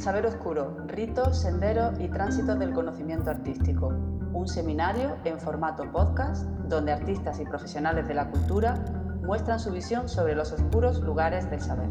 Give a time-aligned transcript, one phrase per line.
[0.00, 3.88] Saber Oscuro, ritos, senderos y tránsitos del conocimiento artístico.
[4.32, 8.82] Un seminario en formato podcast donde artistas y profesionales de la cultura
[9.22, 11.90] muestran su visión sobre los oscuros lugares del saber.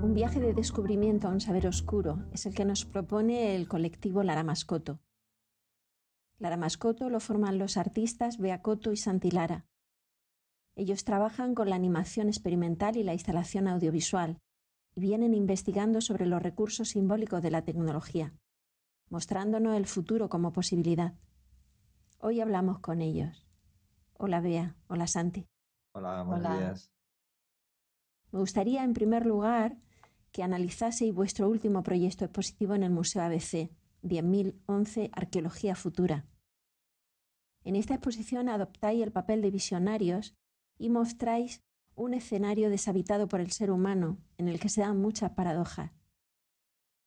[0.00, 4.22] Un viaje de descubrimiento a un saber oscuro es el que nos propone el colectivo
[4.22, 5.00] Lara Mascoto.
[6.38, 9.66] Lara Mascoto lo forman los artistas Bea Coto y Santilara
[10.80, 14.38] ellos trabajan con la animación experimental y la instalación audiovisual
[14.94, 18.32] y vienen investigando sobre los recursos simbólicos de la tecnología,
[19.10, 21.12] mostrándonos el futuro como posibilidad.
[22.18, 23.46] Hoy hablamos con ellos.
[24.14, 25.46] Hola Bea, hola Santi.
[25.92, 26.90] Hola, buenos días.
[28.32, 29.76] Me gustaría, en primer lugar,
[30.32, 33.70] que analizaseis vuestro último proyecto expositivo en el Museo ABC,
[34.02, 36.24] 10.011 Arqueología Futura.
[37.64, 40.34] En esta exposición adoptáis el papel de visionarios
[40.80, 41.62] y mostráis
[41.94, 45.92] un escenario deshabitado por el ser humano en el que se dan muchas paradojas.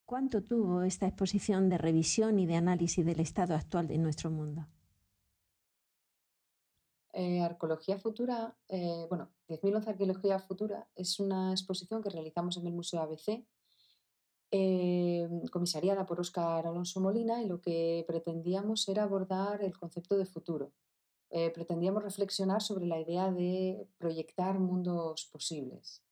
[0.06, 4.68] ¿Cuánto tuvo esta exposición de revisión y de análisis del estado actual de nuestro mundo?
[7.14, 12.74] Eh, Arqueología Futura, eh, bueno, 10.011 Arqueología Futura es una exposición que realizamos en el
[12.74, 13.44] Museo ABC,
[14.52, 20.28] eh, comisariada por Óscar Alonso Molina, y lo que pretendíamos era abordar el concepto de
[20.28, 20.74] futuro,
[21.36, 26.04] eh, pretendíamos reflexionar sobre la idea de proyectar mundos posibles.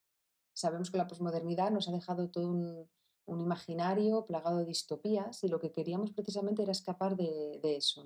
[0.52, 2.90] Sabemos que la posmodernidad nos ha dejado todo un,
[3.28, 8.04] imaginario plagado de distopías y lo que queríamos precisamente era escapar de, eso.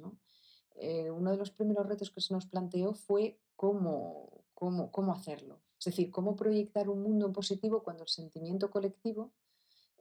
[0.76, 5.62] Eh, uno de los primeros retos que se nos planteó fue cómo, cómo, cómo hacerlo.
[5.80, 9.32] Es decir, cómo proyectar un mundo positivo cuando el sentimiento colectivo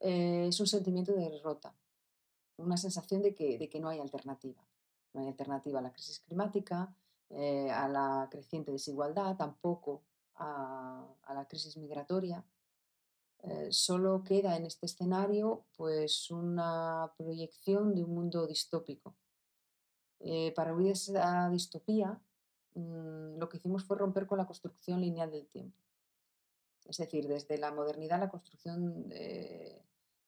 [0.00, 1.76] eh, es un sentimiento de derrota,
[2.56, 4.66] una sensación de que, de que no hay alternativa.
[5.12, 6.92] No hay alternativa a la crisis climática,
[7.30, 10.02] eh, a la creciente desigualdad, tampoco
[10.36, 12.44] a, la crisis migratoria.
[13.42, 19.16] Eh, solo queda en este escenario pues una proyección de un mundo distópico.
[20.20, 22.20] Eh, para huir esa distopía,
[22.74, 25.76] mm, lo que hicimos fue romper con la construcción lineal del tiempo.
[26.86, 29.10] Es decir, desde la modernidad la construcción,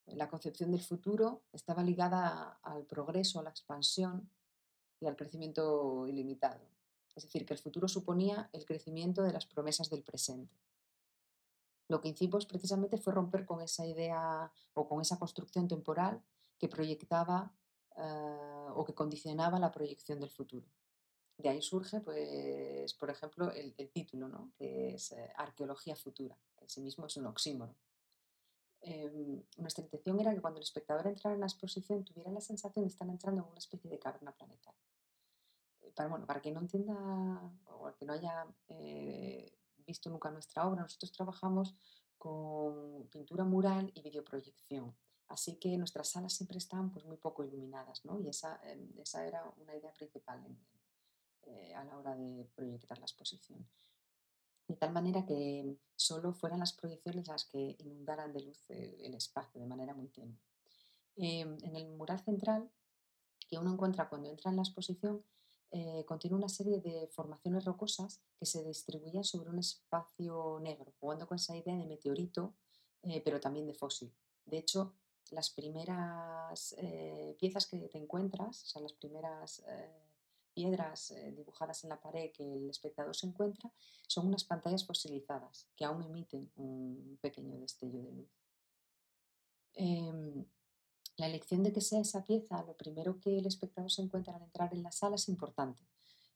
[0.07, 4.31] la concepción del futuro estaba ligada al progreso, a la expansión
[5.01, 6.61] y al crecimiento ilimitado.
[7.16, 10.54] Es decir, que el futuro suponía el crecimiento de las promesas del presente.
[11.88, 16.22] Lo que hicimos precisamente fue romper con esa idea o con esa construcción temporal
[16.59, 17.54] que proyectaba
[17.97, 20.66] eh, o que condicionaba la proyección del futuro.
[21.38, 24.53] De ahí surge, pues, por ejemplo, el, título, ¿no?
[24.59, 27.77] que es eh, Arqueología Futura, que en sí mismo es un oxímoron.
[28.83, 32.84] Em, nuestra intención era que cuando el espectador entrara en la exposición tuviera la sensación
[32.84, 34.87] de estar entrando en una especie de caverna planetaria
[35.95, 36.95] para, bueno, para quien no entienda
[37.71, 39.53] o que no haya eh,
[39.87, 41.77] visto nunca nuestra obra, nosotros trabajamos
[42.19, 44.95] con pintura mural y videoproyección.
[45.29, 48.21] Así que nuestras salas siempre están pues, muy poco iluminadas, ¿no?
[48.21, 50.41] Y esa, em, esa era una idea principal
[51.43, 53.67] eh, a la hora de proyectar la exposición.
[54.69, 59.15] De tal manera que solo fueran las proyecciones las que inundaran de luz eh, el
[59.15, 60.39] espacio de manera muy tenue.
[61.17, 62.71] Em, en el mural central,
[63.49, 65.25] que uno encuentra cuando entra en la exposición,
[65.72, 71.27] eh, contiene una serie de formaciones rocosas que se distribuyen sobre un espacio negro, jugando
[71.27, 72.54] con esa idea de meteorito,
[73.03, 74.12] eh, pero también de fósil.
[74.44, 74.94] De hecho,
[75.31, 79.65] las primeras eh, piezas que te encuentras, o sea, las primeras
[80.54, 83.71] piedras dibujadas en la pared que el espectador se encuentra,
[84.06, 88.31] son unas pantallas fosilizadas que aún emiten un pequeño destello de luz.
[91.16, 94.43] La elección de que sea esa pieza lo primero que el espectador se encuentra al
[94.43, 95.87] entrar en la sala es importante.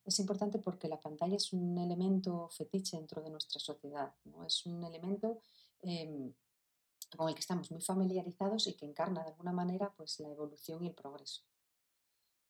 [0.05, 4.45] Es importante porque la pantalla es un elemento fetiche dentro de nuestra sociedad, ¿no?
[4.45, 5.41] es un elemento
[5.83, 6.33] em,
[7.17, 10.83] con el que estamos muy familiarizados y que encarna de alguna manera pues, la evolución
[10.85, 11.43] y el progreso.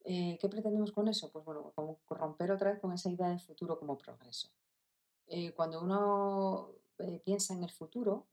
[0.04, 1.30] Eh, ¿Qué pretendemos con eso?
[1.30, 4.48] Pues bueno, como romper otra vez con esa idea de futuro como progreso.
[5.26, 8.28] Eh, cuando uno eh, piensa en el futuro,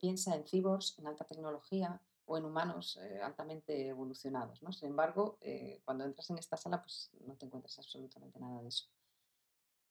[0.00, 4.62] piensa en cyborgs, en alta tecnología, o en humanos eh, altamente evolucionados.
[4.62, 4.70] ¿no?
[4.70, 8.68] Sin embargo, eh, cuando entras en esta sala, pues no te encuentras absolutamente nada de
[8.68, 8.84] eso.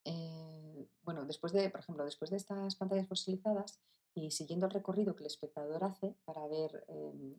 [0.06, 3.82] Eh, bueno, después de, por ejemplo, después de estas pantallas fosilizadas
[4.14, 7.36] y siguiendo el recorrido que el espectador hace para ver em,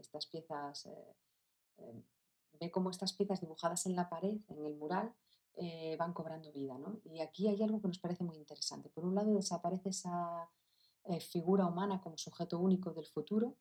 [0.00, 0.88] estas piezas,
[1.76, 2.02] em,
[2.58, 5.14] ve cómo estas piezas dibujadas en la pared, en el mural,
[5.98, 6.78] van cobrando vida.
[6.78, 7.00] ¿no?
[7.04, 8.88] Y aquí hay algo que nos parece muy interesante.
[8.88, 10.48] Por un lado, desaparece esa
[11.32, 13.56] figura humana como sujeto único del futuro,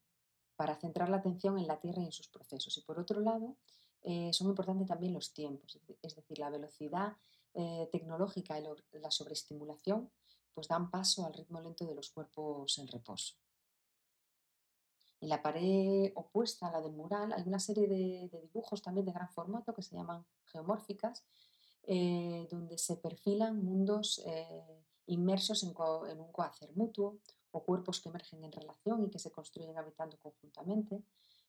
[0.57, 2.75] para centrar la atención en la Tierra y en sus procesos.
[2.77, 3.55] Y por otro lado,
[4.03, 7.15] eh, son importantes también los tiempos, es decir, la velocidad
[7.53, 8.63] eh, tecnológica y
[8.99, 10.11] la sobreestimulación
[10.53, 13.35] pues dan paso al ritmo lento de los cuerpos en reposo.
[15.21, 19.11] En la pared opuesta a la del mural hay una serie de, dibujos también de
[19.11, 21.23] gran formato que se llaman geomórficas,
[21.83, 24.21] eh, donde se perfilan mundos
[25.05, 27.19] inmersos en, un coacer mutuo
[27.51, 31.03] o cuerpos que emergen en relación y que se construyen habitando conjuntamente,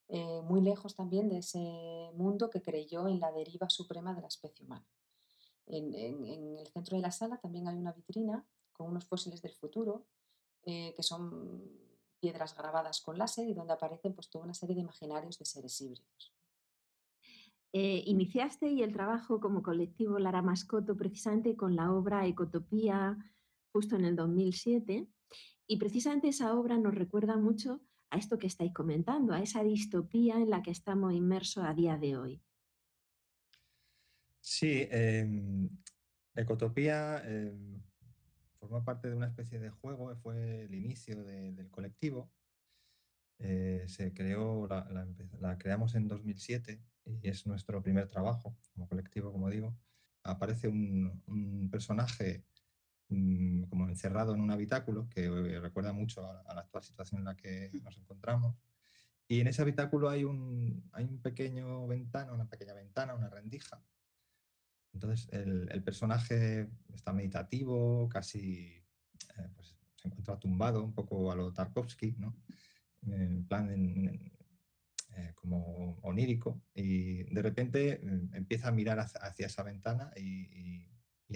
[0.09, 4.29] eh, muy lejos también de ese mundo que creyó en la deriva suprema de la
[4.29, 4.87] especie humana.
[5.67, 10.07] En, el centro de la sala también hay una vitrina con unos fósiles del futuro,
[10.65, 11.63] que son
[12.21, 15.81] piedras grabadas con láser y donde aparecen pues, toda una serie de imaginarios de seres
[15.81, 16.35] híbridos.
[17.73, 23.19] Eh, iniciaste el trabajo como colectivo Lara Mascoto precisamente con la obra Ecotopía
[23.73, 25.07] justo en el 2007
[25.69, 27.81] y precisamente esa obra nos recuerda mucho
[28.11, 31.99] a esto que estáis comentando, a esa distopía en la que estamos inmersos a día
[31.99, 32.43] de hoy.
[34.41, 35.69] Sí, em,
[36.35, 37.83] Ecotopía em,
[38.59, 42.31] formó parte de una especie de juego, fue el inicio del colectivo.
[43.41, 49.51] Eh, se creó, la, creamos en 2007 y es nuestro primer trabajo como colectivo, como
[49.51, 49.77] digo.
[50.25, 52.45] Aparece un, personaje
[53.09, 53.48] mm,
[53.89, 57.71] encerrado en un habitáculo que eh, recuerda mucho a, la actual situación en la que
[57.85, 58.57] nos encontramos.
[59.27, 63.83] Y en ese habitáculo hay un, hay un pequeño ventana, una pequeña ventana, una rendija,
[64.95, 68.83] entonces el, personaje está meditativo, casi
[69.37, 72.37] eh, pues, se encuentra tumbado, un poco a lo Tarkovsky, ¿no?
[73.07, 73.71] en plan
[75.17, 78.01] eh, como onírico, y de repente eh,
[78.33, 80.87] empieza a mirar hacia, esa ventana y,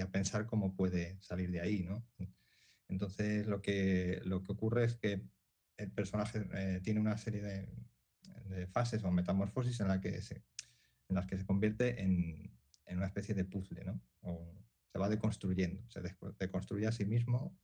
[0.00, 1.84] a pensar cómo puede salir de ahí.
[1.84, 2.02] ¿no?
[2.92, 5.22] Entonces lo que, lo que ocurre es que
[5.76, 7.68] el personaje tiene una serie de,
[8.66, 10.20] fases o metamorfosis en, la que
[11.08, 12.52] en las que se convierte en,
[12.84, 14.00] en una especie de puzzle, ¿no?
[14.92, 16.02] se va deconstruyendo, se
[16.38, 17.58] deconstruye a sí mismo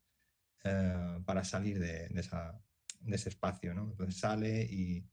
[0.65, 2.59] eh, para salir de, esa,
[3.01, 3.91] de, ese espacio, ¿no?
[3.91, 5.07] Entonces sale y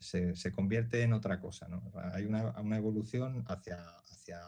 [0.00, 1.92] se, se convierte en otra cosa, ¿no?
[2.12, 3.78] Hay una, una, evolución hacia,
[4.10, 4.40] hacia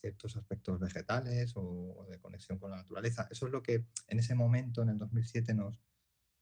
[0.00, 3.28] ciertos aspectos vegetales o, de conexión con la naturaleza.
[3.30, 5.78] Eso es lo que en ese momento, en el 2007, nos,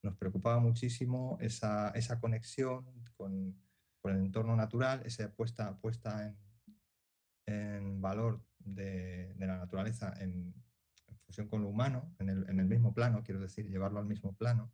[0.02, 3.56] nos preocupaba muchísimo, esa, esa conexión con,
[4.04, 6.38] el entorno natural, esa puesta, puesta en,
[7.44, 10.54] en valor de, la naturaleza en,
[11.26, 14.72] fusión con lo humano, en el, mismo plano, quiero decir, llevarlo al mismo plano.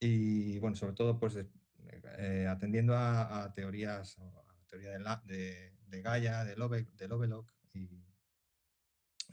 [0.00, 6.44] Y bueno, sobre todo pues eh, atendiendo a, teorías, a la teoría de, de, Gaia,
[6.44, 7.52] de Lovelock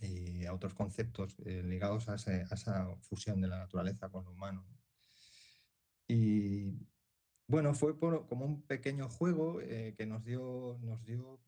[0.01, 4.65] y, a otros conceptos eh, ligados a, esa fusión de la naturaleza con lo humano.
[6.07, 6.87] Y
[7.47, 11.39] bueno, fue como un pequeño juego eh, que nos dio, nos dio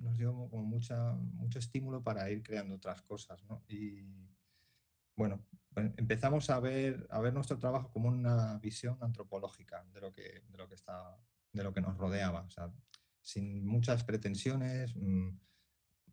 [0.00, 3.40] nos dio como mucha, mucho estímulo para ir creando otras cosas.
[3.68, 4.02] Y
[5.16, 5.44] bueno,
[5.76, 10.58] empezamos a ver, a ver nuestro trabajo como una visión antropológica de lo que, de
[10.58, 11.18] lo que, está,
[11.52, 12.48] de lo que nos rodeaba.
[13.20, 15.28] Sin muchas pretensiones, mm,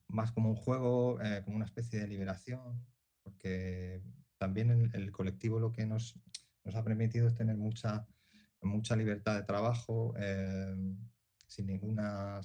[0.07, 2.85] más como un juego, eh, como una especie de liberación,
[3.23, 4.01] porque
[4.37, 6.19] también el, el colectivo lo que nos,
[6.63, 8.07] nos, ha permitido es tener mucha,
[8.61, 10.13] mucha libertad de trabajo.
[10.17, 10.75] Eh,
[11.47, 12.39] sin ninguna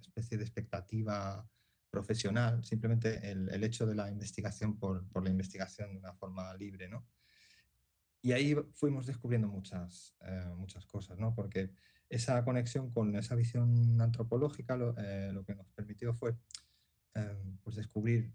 [0.00, 1.46] especie de expectativa
[1.90, 7.06] profesional, simplemente el, hecho de la investigación por, la investigación de una forma libre, ¿no?
[8.22, 11.34] Y ahí fuimos descubriendo muchas, eh, muchas cosas, ¿no?
[11.34, 11.70] Porque
[12.08, 16.34] esa conexión con esa visión antropológica lo, eh, que nos permitió fue
[17.14, 18.32] eh, pues descubrir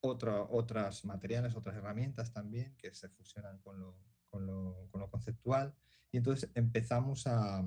[0.00, 3.96] otras materiales, otras herramientas también que se fusionan con lo,
[4.30, 5.74] con lo conceptual.
[6.12, 7.64] Y entonces empezamos a,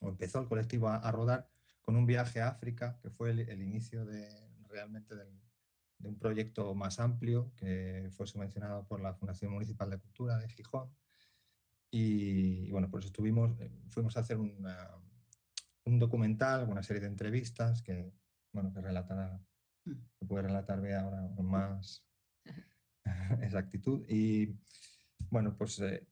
[0.00, 1.48] o empezó el colectivo a, rodar
[1.80, 4.28] con un viaje a África, que fue el, inicio de
[4.68, 10.38] realmente de un proyecto más amplio que fue subvencionado por la Fundación Municipal de Cultura
[10.38, 10.94] de Gijón.
[11.90, 18.12] Y, bueno, pues estuvimos, eh, fuimos a hacer un documental, una serie de entrevistas que,
[18.52, 19.40] bueno, que relatará,
[19.84, 19.92] mm.
[20.18, 22.04] que puede relatar Bea ahora con más
[23.42, 24.04] exactitud.
[24.08, 24.58] Y
[25.30, 26.06] bueno, pues eh,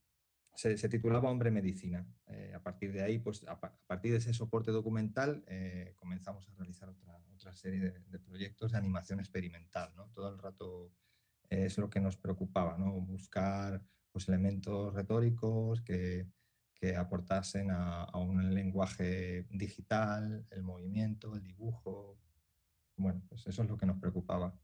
[0.55, 2.07] se, titulaba Hombre Medicina.
[2.27, 6.55] Eh, a partir de ahí, pues a, partir de ese soporte documental, eh, comenzamos a
[6.55, 9.93] realizar otra, otra serie de, proyectos de animación experimental.
[9.97, 10.09] ¿no?
[10.11, 10.93] Todo el rato
[11.49, 12.93] es lo que nos preocupaba, ¿no?
[13.01, 16.29] buscar pues, elementos retóricos que,
[16.79, 22.19] que aportasen a, un lenguaje digital, el movimiento, el dibujo.
[22.99, 24.55] Bueno, pues eso es lo que nos preocupaba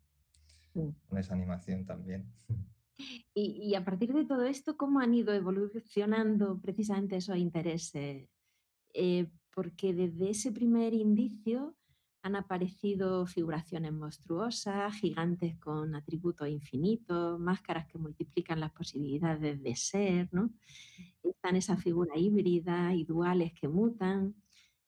[0.73, 2.31] con esa animación también.
[3.37, 8.29] Y, a partir de todo esto, ¿cómo han ido evolucionando precisamente esos intereses?
[8.93, 11.75] Eh, porque desde ese primer indicio
[12.23, 20.29] han aparecido figuraciones monstruosas, gigantes con atributos infinitos, máscaras que multiplican las posibilidades de ser,
[20.33, 20.51] ¿no?
[21.25, 24.37] Están esas figuras híbridas y duales que mutan,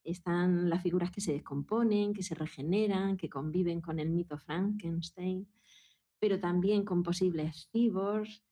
[0.07, 5.49] están las figuras que se descomponen, que se regeneran, que conviven con el mito Frankenstein,
[6.19, 8.43] pero también con posibles cyborgs,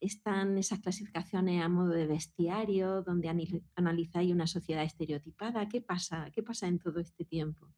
[0.00, 3.28] están esas clasificaciones a modo de bestiario, donde
[3.74, 5.68] analizáis una sociedad estereotipada.
[5.68, 6.30] ¿Qué pasa?
[6.30, 7.72] ¿Qué pasa en todo este tiempo?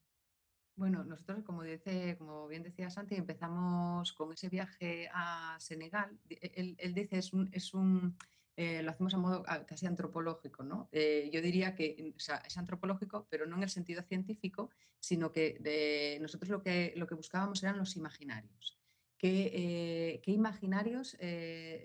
[0.75, 6.19] Bueno, nosotros, como, dice, como bien decía Santi, empezamos con ese viaje a Senegal.
[6.29, 8.17] Él, dice, es un, es un
[8.59, 10.89] eh, lo hacemos a modo casi antropológico, ¿no?
[10.91, 16.49] Eh, yo diría que es antropológico, pero no en el sentido científico, sino que nosotros
[16.49, 18.79] lo que, lo que buscábamos eran los imaginarios.
[19.19, 21.17] ¿Qué, eh, imaginarios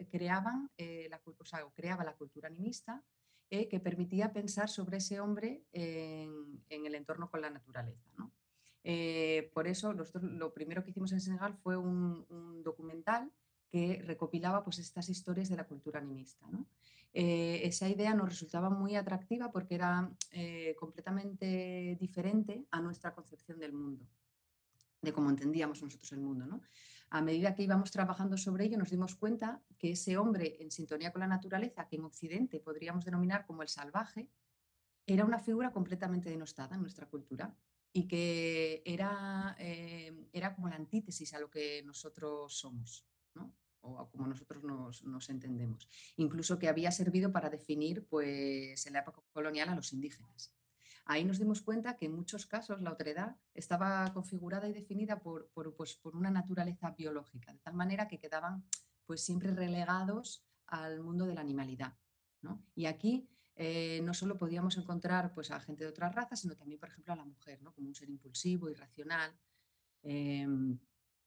[0.10, 1.22] creaban la,
[1.74, 3.04] creaba la cultura animista
[3.50, 8.10] que permitía pensar sobre ese hombre en, el entorno con la naturaleza?
[8.18, 8.32] ¿no?
[9.54, 13.30] Por eso lo primero que hicimos en Senegal fue un, documental
[13.72, 16.46] que recopilaba pues, estas historias de la cultura animista.
[17.14, 23.60] Eh, esa idea nos resultaba muy atractiva porque era eh, completamente diferente a nuestra concepción
[23.60, 24.06] del mundo,
[25.02, 26.62] de cómo entendíamos nosotros el mundo.
[27.10, 31.12] A medida que íbamos trabajando sobre ello, nos dimos cuenta que ese hombre en sintonía
[31.12, 34.30] con la naturaleza, que en Occidente podríamos denominar como el salvaje,
[35.06, 37.54] era una figura completamente denostada en nuestra cultura
[37.94, 43.54] y que era, eh, era como la antítesis a lo que nosotros somos, ¿no?
[43.82, 45.88] O como nosotros nos, nos, entendemos.
[46.18, 50.54] Incluso que había servido para definir pues, en la época colonial a los indígenas.
[51.06, 55.50] Ahí nos dimos cuenta que en muchos casos la otredad estaba configurada y definida por,
[55.50, 58.64] por, pues, por una naturaleza biológica, de tal manera que quedaban
[59.06, 61.98] pues, siempre relegados al mundo de la animalidad.
[62.42, 62.64] ¿no?
[62.76, 66.80] Y aquí eh, no solo podíamos encontrar pues, a gente de otras razas, sino también,
[66.80, 67.74] por ejemplo, a la mujer, ¿no?
[67.74, 69.32] como un ser impulsivo, irracional.
[70.04, 70.80] Em,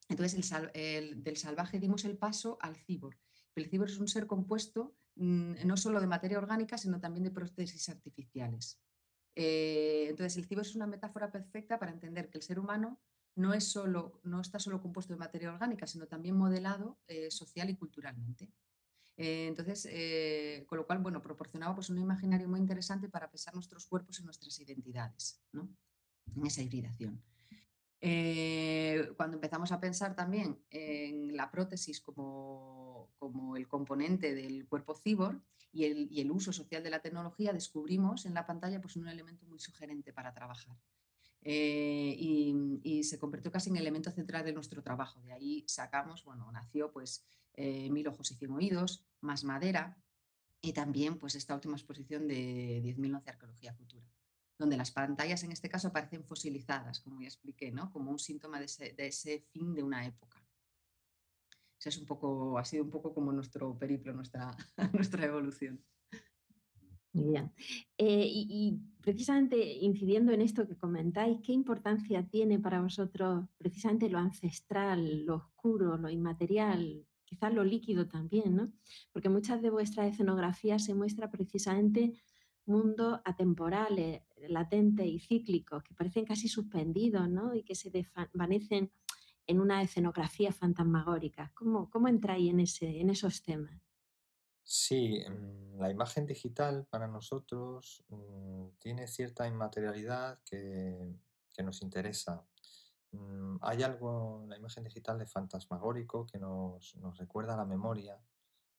[0.09, 3.19] entonces, del salvaje dimos el paso al cibor.
[3.55, 7.31] El cibor es un ser compuesto mm, no solo de materia orgánica, sino también de
[7.31, 8.81] prótesis artificiales.
[9.37, 13.01] Eh, entonces, el cibor es una metáfora perfecta para entender que el ser humano
[13.37, 17.71] no, es solo, no está solo compuesto de materia orgánica, sino también modelado eh, social
[17.71, 18.53] y culturalmente.
[19.17, 23.55] Eh, entonces, eh, con lo cual, bueno, proporcionaba pues, un imaginario muy interesante para pensar
[23.55, 25.69] nuestros cuerpos y nuestras identidades, ¿no?
[26.35, 27.23] En esa hibridación.
[28.07, 34.95] Eh, cuando empezamos a pensar también en la prótesis como, como el componente del cuerpo
[34.95, 35.43] cibor
[35.73, 35.85] y
[36.21, 40.13] el, uso social de la tecnología, descubrimos en la pantalla pues, un elemento muy sugerente
[40.13, 40.77] para trabajar.
[41.43, 45.23] y, y, se convirtió casi en el elemento central de nuestro trabajo.
[45.23, 49.97] De ahí sacamos, bueno, nació pues eh, Mil ojos y cien oídos, Más madera
[50.61, 54.07] y también pues esta última exposición de 10.011 Arqueología Futura,
[54.59, 57.91] donde las pantallas en este caso aparecen fosilizadas, como ya expliqué, ¿no?
[57.93, 60.45] como un síntoma de ese, fin de una época.
[61.79, 64.57] Eso es un poco, ha sido un poco como nuestro periplo, nuestra,
[64.93, 65.85] nuestra evolución.
[67.13, 67.53] Muy bien.
[67.97, 74.19] Eh, y, precisamente incidiendo en esto que comentáis, ¿qué importancia tiene para vosotros precisamente lo
[74.19, 78.73] ancestral, lo oscuro, lo inmaterial, quizás lo líquido también, ¿no?
[79.13, 82.15] Porque muchas de vuestras escenografías se muestra precisamente
[82.67, 87.55] mundos atemporales, latentes y cíclicos, que parecen casi suspendidos, ¿no?
[87.55, 88.91] Y que se desvanecen
[89.47, 91.53] en una escenografía fantasmagórica.
[91.55, 93.79] ¿Cómo, cómo entráis en, en esos temas?
[94.63, 101.15] Sí, mm, la imagen digital para nosotros mm, tiene cierta inmaterialidad que,
[101.55, 102.45] que nos interesa.
[103.13, 108.19] Mm, hay algo en la imagen digital de fantasmagórico que nos, recuerda a la memoria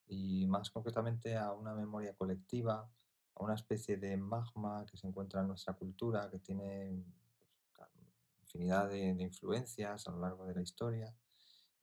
[0.08, 2.90] y más concretamente a una memoria colectiva,
[3.36, 7.04] a una especie de magma que se encuentra en nuestra cultura, que tiene
[7.76, 7.90] pues,
[8.42, 11.14] infinidad de, influencias a lo largo de la historia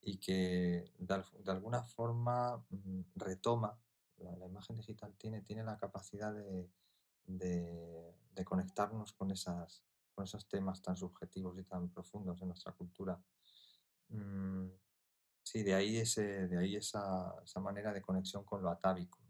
[0.01, 3.79] y que de, alguna forma mm, retoma,
[4.19, 6.69] la, imagen digital tiene, tiene la capacidad de,
[8.35, 13.21] de conectarnos con esas, con esos temas tan subjetivos y tan profundos en nuestra cultura.
[14.09, 14.69] Mm,
[15.43, 19.22] sí, de ahí, ese, de ahí esa, esa manera de conexión con lo atávico.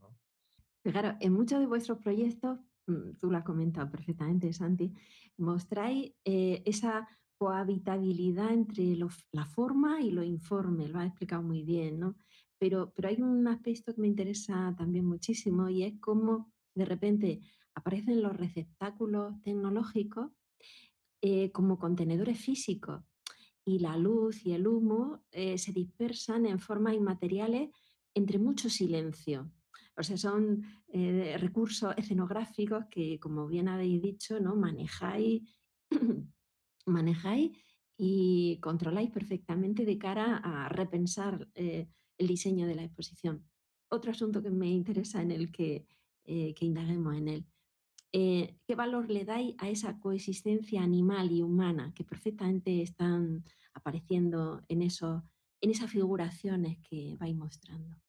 [0.82, 4.92] Claro, en muchos de vuestros proyectos, mm, tú lo has comentado perfectamente, Santi,
[5.36, 7.08] mostráis eh, esa
[7.38, 8.96] cohabitabilidad entre
[9.32, 12.16] la forma y lo informe, lo has explicado muy bien, ¿no?
[12.58, 17.40] Pero, pero hay un aspecto que me interesa también muchísimo y es cómo de repente
[17.74, 20.30] aparecen los receptáculos tecnológicos
[21.20, 23.02] eh, como contenedores físicos
[23.64, 27.70] y la luz y el humo eh, se dispersan en formas inmateriales
[28.14, 29.50] entre mucho silencio.
[29.96, 34.56] O sea, son eh, recursos escenográficos que, como bien habéis dicho, ¿no?
[34.56, 35.42] manejáis
[36.86, 37.52] manejáis
[37.96, 43.44] y controláis perfectamente de cara a repensar eh, el diseño de la exposición.
[43.88, 45.86] Otro asunto que me interesa en el que,
[46.24, 47.46] eh, que indaguemos en él.
[48.12, 54.62] Eh, ¿Qué valor le dais a esa coexistencia animal y humana que perfectamente están apareciendo
[54.68, 55.24] en, eso,
[55.60, 58.01] en esas figuraciones que vais mostrando?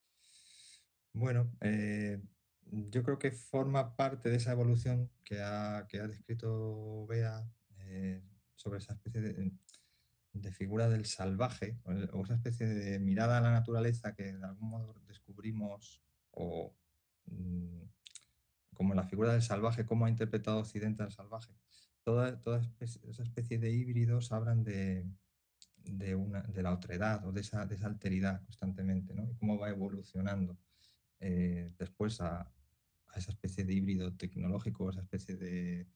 [1.13, 1.51] Bueno,
[2.71, 7.47] yo creo que forma parte de esa evolución que ha, que ha descrito Bea
[8.55, 14.15] sobre esa especie de, figura del salvaje, o esa especie de mirada a la naturaleza
[14.15, 16.01] que de algún modo descubrimos,
[16.31, 16.73] o
[17.25, 17.83] mm,
[18.73, 21.53] como la figura del salvaje, cómo ha interpretado Occidente al salvaje.
[22.03, 25.05] Toda, toda esa especie de híbridos hablan de,
[25.85, 29.29] de, una, de la otredad o de esa, de alteridad constantemente, ¿no?
[29.29, 30.57] Y cómo va evolucionando
[31.25, 35.87] eh, después a, a, esa especie de híbrido tecnológico, esa especie de,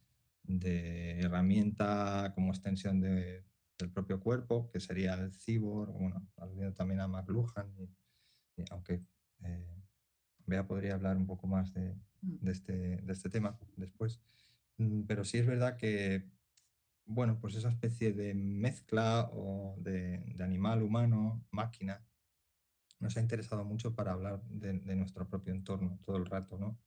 [0.44, 3.44] de herramienta como extensión de,
[3.78, 9.04] del propio cuerpo, que sería el cyborg, bueno, aludiendo también a McLuhan, y, aunque
[9.44, 9.84] eh,
[10.46, 12.38] Bea podría hablar un poco más de, mm.
[12.46, 14.22] de, este, de este tema después.
[14.78, 16.24] Mm, pero sí es verdad que,
[17.06, 22.02] bueno, pues esa especie de mezcla o de, de animal, humano, máquina,
[23.00, 26.80] nos ha interesado mucho para hablar de, de, nuestro propio entorno todo el rato, ¿no?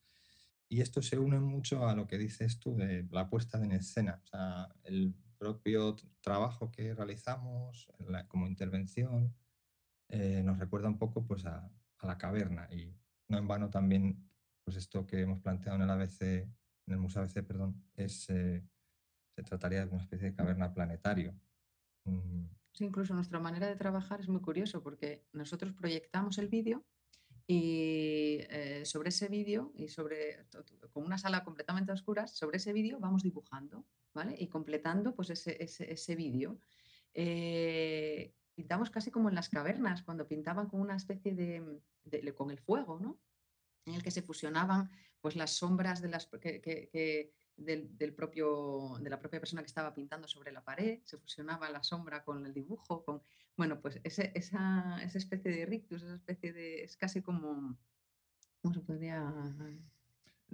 [0.69, 4.21] Y esto se une mucho a lo que dices tú de la puesta en escena,
[4.23, 7.88] o sea, el propio trabajo que realizamos
[8.29, 9.35] como intervención
[10.11, 11.71] eh, nos recuerda un poco pues, a,
[12.02, 12.97] la caverna y
[13.29, 14.29] no en vano también
[14.64, 16.52] pues esto que hemos planteado en el ABC, en
[16.87, 18.62] el Museo ABC, perdón, es, eh,
[19.35, 21.38] se trataría de una especie de caverna planetario.
[22.05, 22.47] Mm.
[22.79, 26.85] Incluso nuestra manera de trabajar es muy curioso porque nosotros proyectamos el vídeo
[27.47, 30.47] y eh, sobre ese vídeo y sobre
[30.93, 33.85] con una sala completamente oscura, sobre ese vídeo vamos dibujando
[34.39, 36.59] y completando pues, ese, ese, vídeo.
[37.12, 42.59] Eh, pintamos casi como en las cavernas, cuando pintaban con una especie de, con el
[42.59, 43.19] fuego, ¿no?
[43.85, 49.18] En el que se fusionaban pues, las sombras de las, que, del, propio, de la
[49.18, 53.04] propia persona que estaba pintando sobre la pared, se fusionaba la sombra con el dibujo,
[53.04, 53.23] con,
[53.56, 57.78] bueno, pues ese, esa, esa especie de rictus, esa especie de, es casi como,
[58.60, 59.23] ¿cómo se podría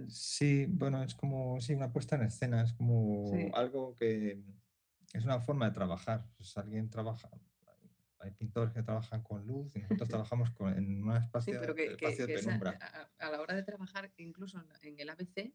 [0.08, 4.42] Sí, bueno, es como, sí, una puesta en escena, es como algo que
[5.12, 6.26] es una forma de trabajar.
[6.36, 7.30] Pues alguien trabaja,
[8.18, 12.78] hay pintores que trabajan con luz y nosotros trabajamos con, en un espacio, de penumbra.
[13.18, 15.54] a, la hora de trabajar, incluso en el ABC,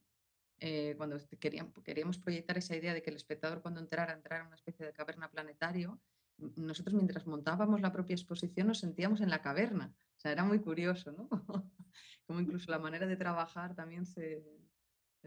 [0.63, 4.47] eh, cuando queríamos, queríamos proyectar esa idea de que el espectador cuando entrara, entrara en
[4.47, 6.00] una especie de caverna planetario,
[6.56, 9.91] nosotros mientras montábamos la propia exposición nos sentíamos en la caverna.
[10.17, 11.28] O sea, era muy curioso, ¿no?
[12.28, 14.43] como incluso la manera de trabajar también se,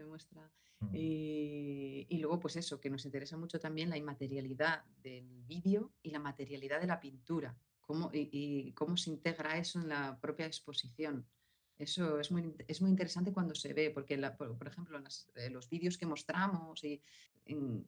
[0.07, 0.49] muestra.
[0.79, 0.89] Mm.
[0.93, 6.19] Y, luego, pues eso, que nos interesa mucho también la inmaterialidad del vídeo y la
[6.19, 11.27] materialidad de la pintura, cómo, y, cómo se integra eso en la propia exposición.
[11.77, 14.97] Eso es muy, es muy interesante cuando se ve, porque, por, ejemplo,
[15.35, 17.01] en los vídeos que mostramos, y,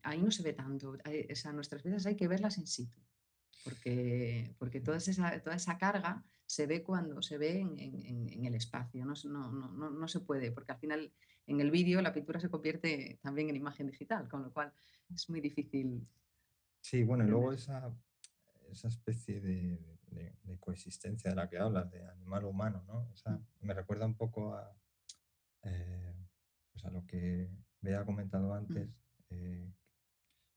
[0.03, 0.91] ahí no se ve tanto.
[0.91, 2.99] o nuestras vidas hay que verlas en situ
[3.67, 9.03] porque, porque toda, esa, toda esa carga se ve cuando se ve en, el espacio,
[9.05, 11.11] no, no, no, se puede, porque al final
[11.47, 14.71] en el vídeo la pintura se convierte también en imagen digital, con lo cual
[15.13, 16.07] es muy difícil.
[16.79, 17.93] Sí, bueno, y luego esa,
[18.71, 23.09] esa especie de, de, coexistencia de la que hablas, de animal-humano, ¿no?
[23.25, 23.65] Mm.
[23.65, 24.75] me recuerda un poco a,
[25.63, 26.27] eh,
[26.71, 28.89] pues a lo que Bea ha comentado antes,
[29.29, 29.71] eh,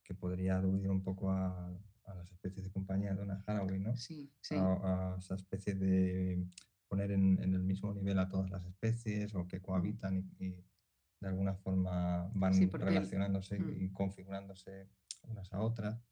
[0.02, 1.78] que podría aludir un poco a
[2.10, 3.96] a las especies de compañía de Donna Haraway, ¿no?
[3.96, 4.56] Sí, sí.
[4.58, 6.44] A, esa especie de
[6.88, 10.56] poner en, el mismo nivel a todas las especies o que cohabitan y,
[11.20, 14.88] de alguna forma van relacionándose y configurándose
[15.28, 16.02] unas a otras.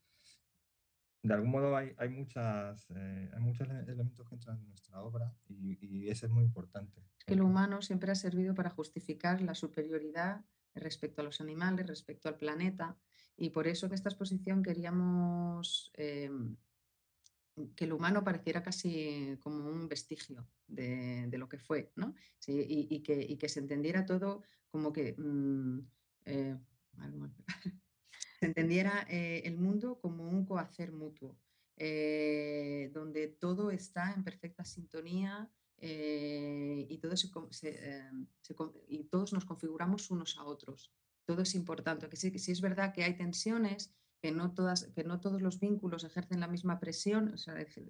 [1.29, 5.31] De algún modo hay, hay muchas, eh, hay muchos elementos que entran en nuestra obra
[5.47, 7.03] y, y eso es muy importante.
[7.27, 10.43] que lo humano siempre ha servido para justificar la superioridad
[10.75, 12.97] respecto a los animales, respecto al planeta,
[13.37, 16.57] y por eso en esta exposición queríamos em,
[17.77, 22.15] que el humano pareciera casi como un vestigio de, lo que fue, ¿no?
[22.47, 25.15] y, que, se entendiera todo como que...
[25.19, 25.81] Mm,
[26.25, 26.59] eh,
[28.39, 31.37] se entendiera eh, el mundo como un cohacer mutuo,
[31.77, 37.15] eh, donde todo está en perfecta sintonía y, todo
[37.63, 38.27] em,
[38.89, 40.93] y todos nos configuramos unos a otros
[41.29, 42.09] todo es importante.
[42.09, 45.61] Que sí, sí es verdad que hay tensiones, que no, todas, que no todos los
[45.61, 47.35] vínculos ejercen la misma presión,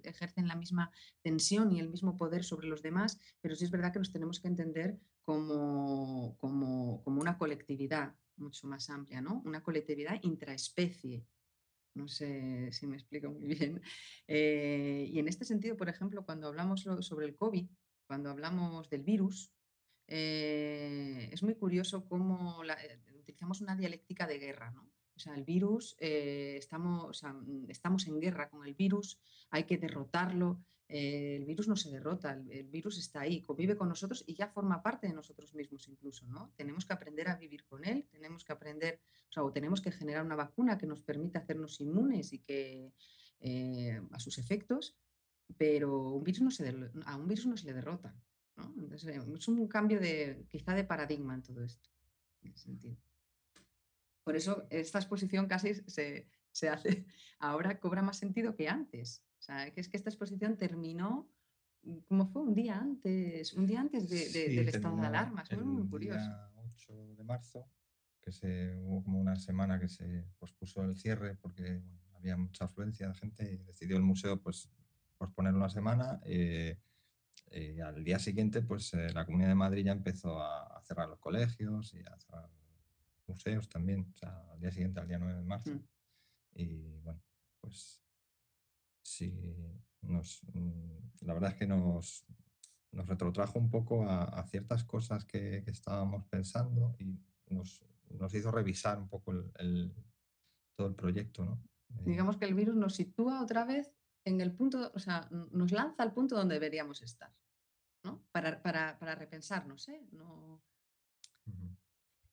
[0.03, 0.91] ejercen la misma
[1.23, 4.39] tensión y el mismo poder sobre los demás, pero sí es verdad que nos tenemos
[4.41, 9.41] que entender como, como, como una colectividad mucho más amplia, ¿no?
[9.45, 11.25] Una colectividad intraespecie.
[11.95, 13.81] No sé si me explico muy bien.
[14.31, 17.67] Eh, y en este sentido, por ejemplo, cuando hablamos sobre el COVID,
[18.05, 19.51] cuando hablamos del virus,
[20.05, 24.87] eh, es muy curioso cómo eh, utilizamos una dialéctica de guerra, ¿no?
[25.19, 30.61] O sea, el virus, estamos, mm, estamos en guerra con el virus, hay que derrotarlo,
[30.87, 34.47] eh, el virus no se derrota, el, virus está ahí, convive con nosotros y ya
[34.47, 36.53] forma parte de nosotros mismos incluso, ¿no?
[36.55, 39.01] Tenemos que aprender a vivir con él, tenemos que aprender,
[39.35, 42.93] o tenemos que generar una vacuna que nos permita hacernos inmunes y que
[43.41, 44.95] eh, a sus efectos,
[45.57, 46.73] pero un virus no se
[47.05, 48.15] a un virus no se le derrota,
[48.55, 48.73] ¿no?
[48.79, 51.89] Entonces, eh, es un cambio de, quizá de paradigma en todo esto,
[52.41, 53.08] en ese sentido.
[54.23, 57.05] Por eso esta exposición casi se, se hace,
[57.39, 61.29] ahora cobra más sentido que antes, o sea, que es que esta exposición terminó,
[61.83, 62.41] mm, como fue?
[62.41, 65.43] Un día antes, un día antes del estado de alarma.
[65.49, 66.29] Es muy, curioso.
[66.57, 67.69] El 8 de marzo,
[68.21, 71.81] que se, hubo como una semana que se pospuso el cierre porque
[72.15, 74.69] había mucha afluencia de gente y decidió el museo pues
[75.17, 76.19] posponer una semana.
[76.25, 76.77] Eh,
[77.51, 81.19] y al día siguiente, pues eh, la Comunidad de Madrid ya empezó a, cerrar los
[81.19, 82.49] colegios y a cerrar
[83.29, 85.71] museos también, o sea, al día siguiente, al día 9 de marzo.
[85.71, 85.83] Mm.
[86.55, 87.21] Y bueno,
[87.61, 88.01] pues
[89.03, 89.33] sí,
[90.01, 92.25] nos, mm, la verdad es que nos,
[92.91, 97.17] nos retrotrajo un poco a, ciertas cosas que, estábamos pensando y
[97.49, 99.93] nos, nos, hizo revisar un poco el,
[100.75, 101.45] todo el proyecto.
[101.45, 101.61] ¿no?
[101.89, 103.93] Eh, Digamos que el virus nos sitúa otra vez
[104.25, 107.33] en el punto, o sea, nos lanza al punto donde deberíamos estar,
[108.03, 108.23] ¿no?
[108.31, 110.07] Para, para, para repensarnos, ¿eh?
[110.11, 110.61] No...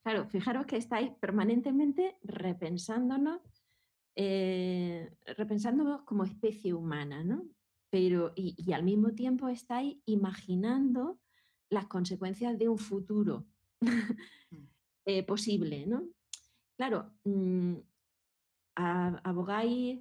[0.07, 3.41] Claro, fijaros que estáis permanentemente repensándonos
[4.15, 7.49] eh, repensándonos como especie humana, ¿no?
[7.91, 11.19] Pero, y, al mismo tiempo estáis imaginando
[11.71, 13.49] las consecuencias de un futuro
[13.81, 13.89] mm.
[15.07, 16.05] eh, posible, ¿no?
[16.77, 17.75] Claro, mm,
[18.77, 19.99] abogáis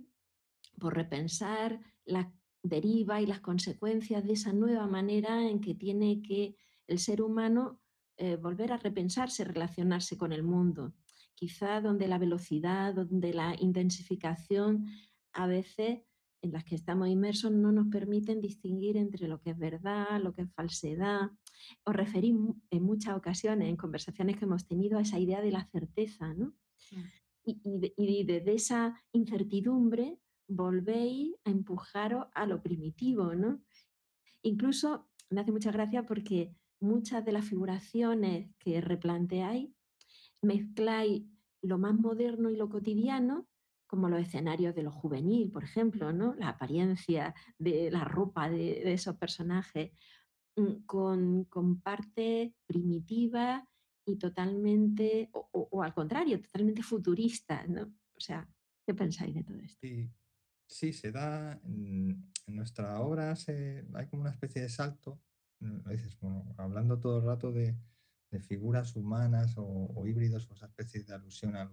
[0.78, 6.56] por repensar la deriva y las consecuencias de esa nueva manera en que tiene que
[6.86, 7.82] el ser humano
[8.18, 10.94] eh, volver a repensarse, relacionarse con el mundo
[11.36, 14.88] quizá donde la velocidad, donde la intensificación
[15.34, 16.00] a veces
[16.42, 20.34] en las que estamos inmersos no nos permiten distinguir entre lo que es verdad, lo
[20.34, 21.32] que es falsedad.
[21.84, 22.30] Os referí
[22.70, 26.54] en muchas ocasiones, en conversaciones que hemos tenido, a esa idea de la certeza, ¿no?
[27.44, 33.62] Y, desde esa incertidumbre volvéis a empujaros a lo primitivo, ¿no?
[34.44, 39.70] Incluso me hace mucha gracia porque muchas de las figuraciones que replanteáis
[40.42, 41.24] mezcláis
[41.62, 43.48] lo más moderno y lo cotidiano,
[43.88, 46.36] como los escenarios de lo juvenil, por ejemplo, ¿no?
[46.36, 49.92] la apariencia de la ropa de, esos personajes,
[50.56, 53.68] mm, con, con parte primitiva
[54.06, 57.66] y totalmente, o, al contrario, totalmente futurista.
[57.68, 57.84] ¿no?
[57.84, 58.48] O sea,
[58.86, 59.80] ¿qué pensáis de todo esto?
[59.82, 60.10] Sí,
[60.68, 63.34] sí se da, en, nuestra obra
[63.96, 65.20] hay como una especie de salto,
[65.60, 66.18] mm, dices,
[66.58, 67.76] hablando todo el rato de,
[68.32, 71.72] de figuras humanas o, híbridos, o esa especie de alusión a,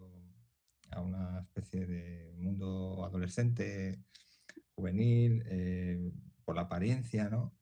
[0.90, 3.98] a, una especie de mundo adolescente,
[4.74, 6.12] juvenil, eh,
[6.44, 7.54] por la apariencia, ¿no?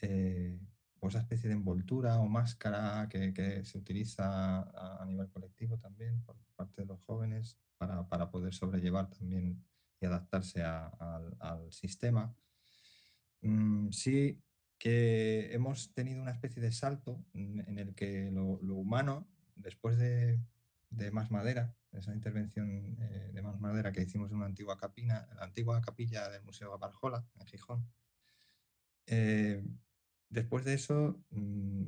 [0.00, 0.58] Eh,
[1.00, 4.62] o esa especie de envoltura o máscara que, se utiliza
[5.00, 9.64] a, nivel colectivo también por parte de los jóvenes para, para poder sobrellevar también
[10.00, 12.34] y adaptarse al sistema.
[13.40, 14.40] Mm, sí,
[14.82, 20.40] que hemos tenido una especie de salto en el que lo, humano, después de,
[21.12, 25.44] Más Madera, esa intervención eh, de Más Madera que hicimos en una antigua, capina, la
[25.44, 27.88] antigua capilla del Museo Barjola, en Gijón,
[29.06, 29.64] eh,
[30.28, 31.82] después de eso mm,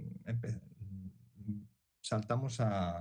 [1.47, 1.67] mm,
[2.01, 3.01] saltamos a,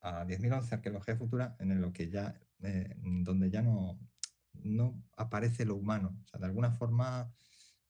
[0.00, 3.96] a 10.011 Arqueología Futura, en lo que ya, eh, donde ya no,
[4.54, 6.18] no aparece lo humano.
[6.24, 7.32] O sea, de alguna forma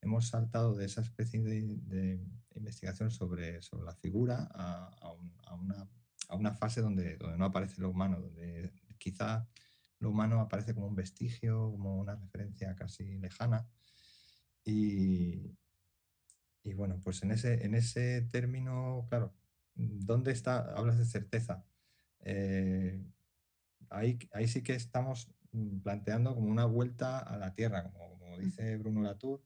[0.05, 2.21] hemos saltado de esa especie de,
[2.55, 5.13] investigación sobre, sobre, la figura a,
[6.31, 9.49] una, fase donde, donde, no aparece lo humano, donde quizá
[9.99, 13.67] lo humano aparece como un vestigio, como una referencia casi lejana.
[14.65, 15.57] Y,
[16.75, 19.35] bueno, pues en ese, en ese término, claro,
[19.75, 20.59] ¿dónde está?
[20.75, 21.65] Hablas de certeza.
[22.21, 23.03] Eh,
[23.91, 25.31] ahí, ahí sí que estamos
[25.83, 29.43] planteando como una vuelta a la Tierra, como, como dice Bruno Latour,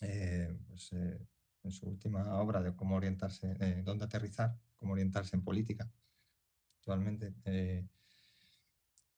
[0.00, 1.18] eh, pues, eh,
[1.62, 5.90] en su última obra de cómo orientarse, eh, dónde aterrizar, cómo orientarse en política,
[6.78, 7.34] actualmente,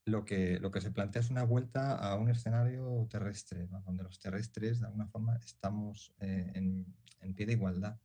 [0.05, 4.19] lo, que, lo que se plantea es una vuelta a un escenario terrestre, donde los
[4.19, 7.97] terrestres, de alguna forma, estamos en, en, pie de igualdad,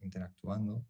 [0.00, 0.84] interactuando,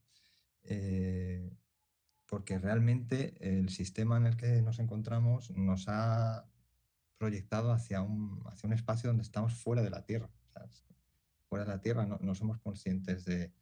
[2.26, 6.46] porque realmente el sistema en el que nos encontramos nos ha
[7.18, 10.30] proyectado hacia un, hacia un espacio donde estamos fuera de la Tierra.
[11.48, 13.52] Fuera de la Tierra no, no somos conscientes de,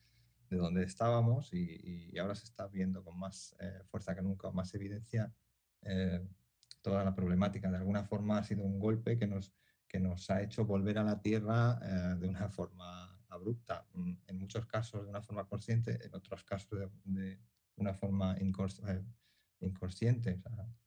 [0.50, 4.50] de dónde estábamos y, y, ahora se está viendo con más eh, fuerza que nunca,
[4.50, 5.32] más evidencia,
[5.82, 6.24] eh,
[6.82, 7.70] toda la problemática.
[7.70, 9.52] De alguna forma ha sido un golpe que nos,
[9.88, 14.38] que nos ha hecho volver a la Tierra eh, de una forma abrupta, mm, en
[14.38, 17.40] muchos casos de una forma consciente, en otros casos de, de
[17.76, 20.40] una forma inconsciente.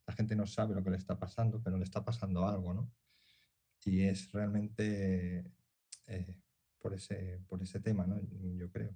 [0.07, 2.91] la gente no sabe lo que le está pasando, pero le está pasando algo, ¿no?
[3.85, 5.51] Y es realmente
[6.81, 8.19] por, ese, por ese tema, ¿no?
[8.57, 8.95] Yo creo.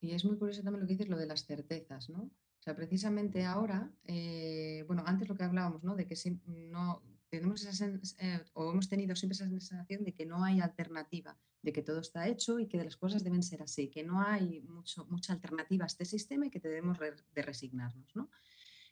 [0.00, 2.22] Y es muy curioso también lo que dices, lo de las certezas, ¿no?
[2.22, 5.96] O sea, precisamente ahora, eh, bueno, antes lo que hablábamos, ¿no?
[5.96, 7.86] De que si, no tenemos esa
[8.18, 12.00] eh, o hemos tenido siempre esa sensación de que no hay alternativa, de que todo
[12.00, 15.84] está hecho y que las cosas deben ser así, que no hay mucho, mucha alternativa
[15.84, 18.30] a este sistema y que debemos de resignarnos, ¿no?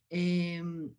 [0.08, 0.94] Em,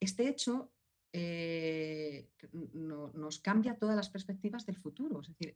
[0.00, 0.72] este hecho
[1.12, 2.30] eh,
[2.72, 5.54] nos cambia todas las perspectivas del futuro, es decir,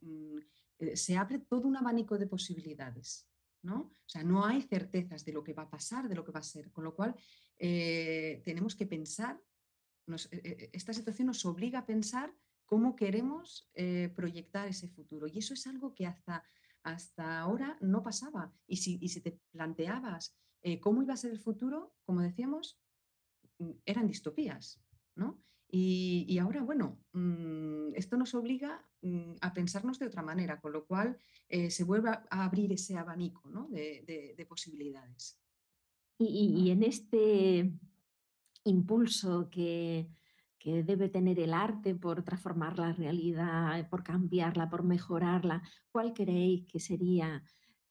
[0.81, 3.27] mm, se abre todo un abanico de posibilidades.
[3.63, 3.81] ¿no?
[3.81, 6.41] O sea, no hay certezas de lo que va a pasar, de lo que va
[6.41, 7.15] a ser, con lo cual
[7.59, 9.39] eh, tenemos que pensar,
[10.09, 15.27] e, e, esta situación nos obliga a pensar cómo queremos eh, proyectar ese futuro.
[15.27, 16.43] Y eso es algo que hasta,
[16.83, 18.55] hasta ahora no pasaba.
[18.67, 22.81] Y si, si te planteabas eh, cómo iba a ser el futuro, como decíamos,
[23.59, 24.81] mm, eran distopías,
[25.17, 25.43] ¿no?
[25.73, 28.85] Y, ahora, bueno, mm, esto nos obliga
[29.41, 31.17] a pensarnos de otra manera, con lo cual
[31.49, 35.41] eh, se vuelve a, abrir ese abanico de, posibilidades.
[36.19, 37.73] Y, en este
[38.65, 40.09] impulso que,
[40.63, 46.79] debe tener el arte por transformar la realidad, por cambiarla, por mejorarla, ¿cuál creéis que
[46.79, 47.43] sería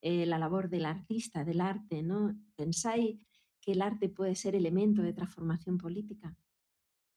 [0.01, 2.03] eh, la labor del artista, del arte?
[2.03, 2.39] ¿no?
[2.55, 3.19] ¿Pensáis
[3.59, 6.37] que el arte puede ser elemento de transformación política?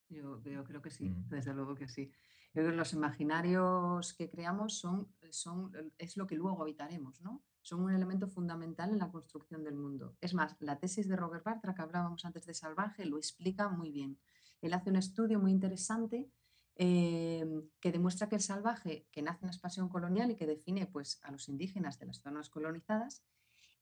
[0.08, 1.28] Yo, creo que sí, mm.
[1.28, 2.10] desde luego que sí.
[2.54, 7.42] Los imaginarios que creamos son, son, es lo que luego habitaremos, ¿no?
[7.62, 10.16] Son un elemento fundamental en la construcción del mundo.
[10.20, 13.90] Es más, la tesis de Robert Bartra que hablábamos antes de Salvaje lo explica muy
[13.90, 14.18] bien.
[14.60, 16.30] Él hace un estudio muy interesante
[16.74, 17.46] eh,
[17.80, 21.20] que demuestra que el salvaje, que nace en la expansión colonial y que define pues,
[21.22, 23.24] a los indígenas de las zonas colonizadas,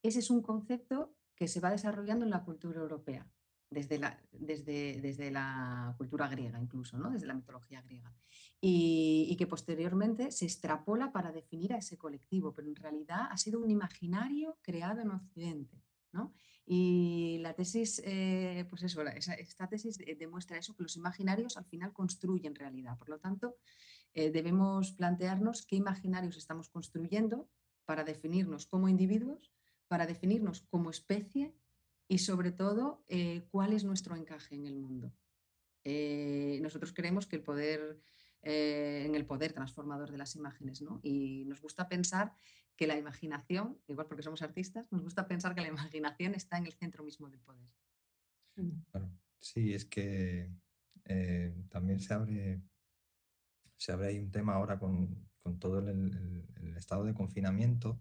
[0.02, 3.26] ese es un concepto que se va desarrollando en la cultura europea
[3.70, 7.10] desde la, desde, desde la cultura griega incluso, ¿no?
[7.10, 8.12] desde la mitología griega,
[8.60, 13.60] y, que posteriormente se extrapola para definir a ese colectivo, pero en realidad ha sido
[13.60, 15.82] un imaginario creado en Occidente.
[16.12, 16.34] ¿no?
[16.66, 21.92] Y la tesis, eh, pues eso, esta tesis demuestra eso, que los imaginarios al final
[21.92, 22.98] construyen realidad.
[22.98, 23.56] Por lo tanto,
[24.12, 27.48] eh, debemos plantearnos qué imaginarios estamos construyendo
[27.84, 29.52] para definirnos como individuos,
[29.88, 31.54] para definirnos como especie
[32.10, 35.14] y sobre todo eh, cuál es nuestro encaje en el mundo.
[35.84, 38.00] Eh, nosotros creemos que el poder,
[38.42, 40.98] eh, en el poder transformador de las imágenes, ¿no?
[41.04, 42.34] Y nos gusta pensar
[42.74, 46.66] que la imaginación, igual porque somos artistas, nos gusta pensar que la imaginación está en
[46.66, 47.68] el centro mismo del poder.
[48.56, 48.82] Mm.
[49.38, 50.50] Sí, es que
[51.68, 52.60] también se abre,
[53.76, 58.00] se abre ahí un tema ahora con, con todo el, el, estado de confinamiento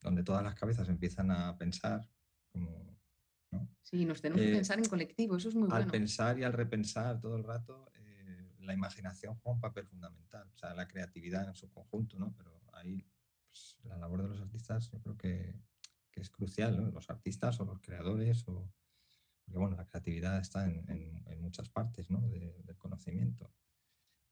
[0.00, 2.08] donde todas las cabezas empiezan a pensar
[2.46, 2.98] como...
[3.82, 5.74] Sí, nos tenemos que eh, pensar en colectivo, eso es muy bueno.
[5.74, 10.48] Al pensar y al repensar todo el rato, eh, la imaginación juega un papel fundamental,
[10.54, 12.32] o sea, la creatividad en su conjunto, ¿no?
[12.36, 13.04] Pero ahí
[13.48, 15.60] pues, la labor de los artistas yo creo que,
[16.12, 16.90] que es crucial, ¿no?
[16.92, 18.72] Los artistas o los creadores, o,
[19.44, 22.20] porque bueno, la creatividad está en, en, muchas partes, ¿no?
[22.28, 23.52] del conocimiento.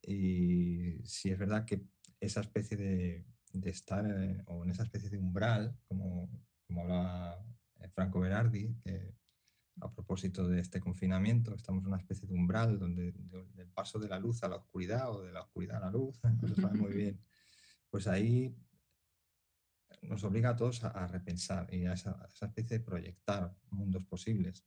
[0.01, 1.85] Y sí es verdad que
[2.21, 6.31] esa especie de, de estar eh, o en esa especie de umbral, como,
[6.67, 7.45] como hablaba
[7.81, 9.15] eh, Franco Berardi, que
[9.81, 14.09] a propósito de este confinamiento, estamos en una especie de umbral donde del paso de
[14.09, 16.79] la luz a la oscuridad o de la oscuridad a la luz, no se sabe
[16.79, 17.21] muy bien,
[17.91, 18.55] pues ahí
[20.03, 24.65] nos obliga a todos a, repensar y a esa, esa, especie de proyectar mundos posibles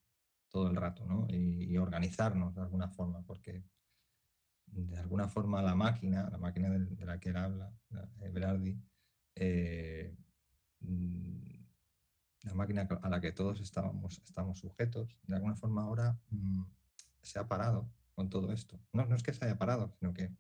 [0.50, 1.28] todo el rato ¿no?
[1.30, 3.64] y, y organizarnos de alguna forma, porque
[4.72, 7.74] de alguna forma la máquina, la máquina de, la que él habla,
[8.32, 8.82] Berardi,
[9.36, 10.16] eh,
[10.80, 11.62] mm,
[12.44, 16.64] la máquina a la que todos estábamos, estamos sujetos, de alguna forma ahora mm,
[17.22, 18.80] se ha parado con todo esto.
[18.94, 20.32] No, no es que se haya parado, sino que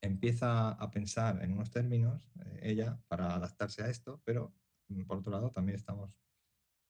[0.00, 4.52] empieza a pensar en unos términos, eh, ella, para adaptarse a esto, pero
[4.88, 6.10] mm, por otro lado también estamos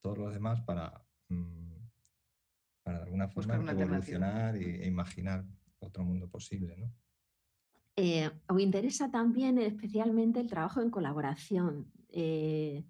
[0.00, 1.04] todos los demás para,
[2.82, 5.44] para de alguna forma evolucionar e imaginar
[5.86, 6.76] otro mundo posible.
[6.76, 6.92] ¿no?
[7.96, 11.92] Eh, os interesa también especialmente el trabajo en colaboración.
[12.08, 12.84] Eh,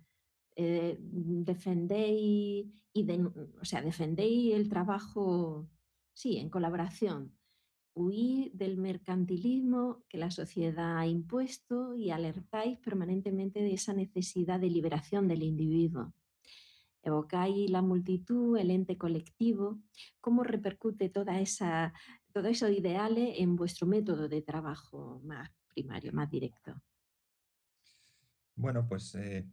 [0.54, 3.10] eh, defendéis, y
[3.60, 5.68] o sea, defendéis el trabajo,
[6.12, 7.36] sí, en colaboración.
[7.94, 14.70] Huís del mercantilismo que la sociedad ha impuesto y alertáis permanentemente de esa necesidad de
[14.70, 16.14] liberación del individuo.
[17.02, 19.80] Evocáis la multitud, el ente colectivo.
[20.20, 21.92] ¿Cómo repercute toda esa,
[22.32, 26.80] todos esos ideales en vuestro método de trabajo más primario, más directo?
[28.54, 29.46] Bueno, pues eh,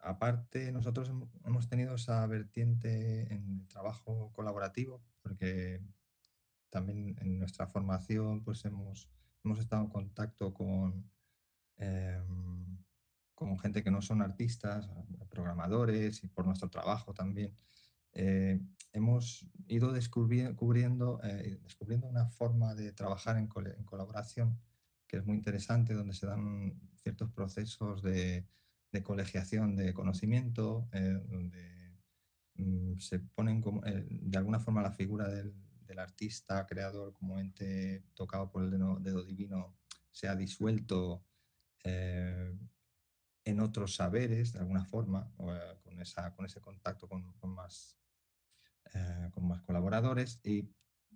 [0.00, 1.12] aparte nosotros
[1.44, 5.82] hemos tenido esa vertiente en el trabajo colaborativo, porque
[6.70, 9.08] también en nuestra formación pues hemos,
[9.44, 11.10] hemos estado en contacto con,
[11.76, 12.78] em,
[13.34, 14.90] con gente que no son artistas,
[15.28, 17.54] programadores y por nuestro trabajo también.
[18.18, 18.58] Eh,
[18.94, 24.58] hemos ido descubriendo, eh, descubriendo una forma de trabajar en, colaboración
[25.06, 28.46] que es muy interesante, donde se dan ciertos procesos de,
[29.04, 31.98] colegiación de conocimiento, eh, donde
[32.54, 35.54] mm, se ponen como, de alguna forma la figura del,
[35.98, 39.78] artista, creador, como ente tocado por el dedo, divino,
[40.10, 41.24] se ha disuelto
[41.84, 47.96] en otros saberes, de alguna forma, con, ese contacto con, con más,
[48.94, 50.40] eh, con más colaboradores.
[50.44, 50.68] Y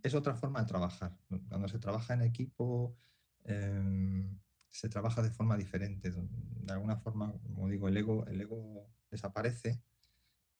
[0.02, 1.16] es otra forma de trabajar.
[1.48, 2.96] Cuando se trabaja en equipo,
[3.44, 4.38] em,
[4.70, 6.10] se trabaja de forma diferente.
[6.10, 9.82] De alguna forma, como digo, el ego, el ego desaparece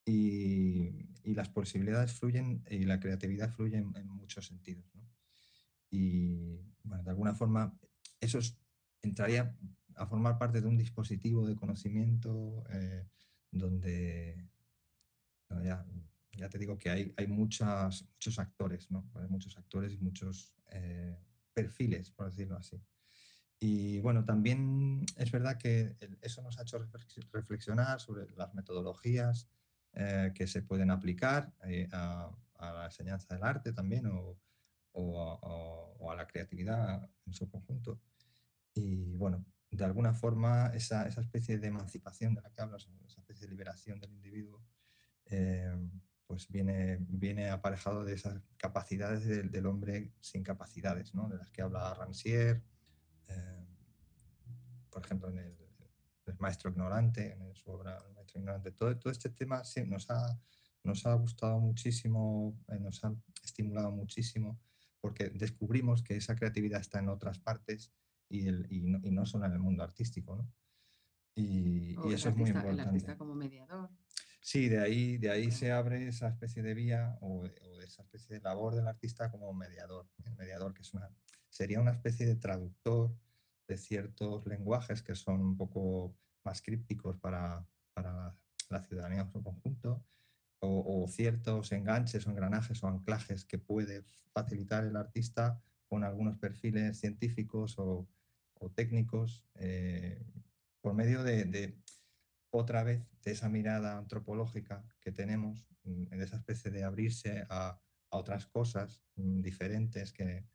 [0.04, 4.84] y, y las posibilidades fluyen y la creatividad fluye en, muchos sentidos.
[5.90, 7.78] Y bueno, de alguna forma,
[8.20, 8.58] eso es,
[9.02, 9.56] entraría
[9.96, 13.06] a formar parte de un dispositivo de conocimiento eh,
[13.50, 14.48] donde
[16.40, 19.10] ya, te digo que hay, hay muchas, muchos actores, ¿no?
[19.14, 21.16] Hay muchos actores y muchos eh,
[21.52, 22.80] perfiles, por decirlo así.
[23.58, 26.78] Y bueno, también es verdad que eso nos ha hecho
[27.32, 29.48] reflexionar sobre las metodologías
[29.92, 31.52] eh, que se pueden aplicar
[31.92, 34.38] a, a, la enseñanza del arte también o,
[34.92, 38.00] o, a la creatividad en su conjunto.
[38.74, 43.20] Y bueno, de alguna forma esa, esa, especie de emancipación de la que hablas, esa
[43.20, 44.64] especie de liberación del individuo,
[45.26, 45.76] eh,
[46.30, 51.28] pues viene, viene aparejado de esas capacidades del, del hombre sin capacidades, ¿no?
[51.28, 52.62] de las que habla Rancière,
[53.26, 53.66] eh,
[54.88, 55.56] por ejemplo, en el,
[56.26, 58.70] el, Maestro Ignorante, en su obra El Maestro Ignorante.
[58.70, 60.40] Todo, todo este tema sí, nos, ha,
[60.84, 63.12] nos ha gustado muchísimo, eh, nos ha
[63.42, 64.60] estimulado muchísimo,
[65.00, 67.92] porque descubrimos que esa creatividad está en otras partes
[68.28, 70.48] y, el, y, no, y, no, solo en el mundo artístico, ¿no?
[71.34, 72.82] Y, y eso artista, es muy importante.
[72.82, 73.90] El artista como mediador.
[74.40, 77.44] Sí, de ahí, de ahí se abre esa especie de vía o,
[77.84, 80.08] esa especie de labor del artista como mediador.
[80.24, 81.10] El mediador que es una,
[81.48, 83.14] sería una especie de traductor
[83.68, 88.34] de ciertos lenguajes que son un poco más crípticos para, para
[88.70, 90.02] la, ciudadanía en su conjunto,
[90.60, 96.98] o, ciertos enganches o engranajes o anclajes que puede facilitar el artista con algunos perfiles
[96.98, 98.06] científicos o,
[98.74, 100.22] técnicos, eh,
[100.82, 101.78] por medio de,
[102.50, 107.80] otra vez, de esa mirada antropológica que tenemos, mm, de esa especie de abrirse a,
[108.10, 110.46] a otras cosas mm, diferentes que,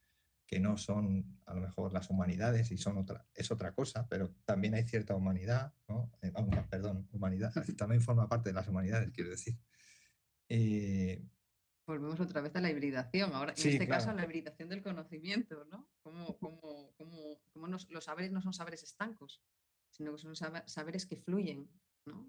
[0.45, 4.33] que, no son a lo mejor las humanidades y son otra, es otra cosa, pero
[4.45, 6.11] también hay cierta humanidad, ¿no?
[6.21, 6.31] eh,
[6.69, 9.57] perdón, humanidad, también forma parte de las humanidades, quiero decir.
[10.49, 11.25] Eh,
[11.87, 14.01] volvemos otra vez a la hibridación, ahora en sí, este claro.
[14.01, 15.89] caso a la hibridación del conocimiento, ¿no?
[16.01, 19.41] Como, como, como, como nos, los saberes no son saberes estancos,
[19.89, 21.69] sino que son saberes que fluyen,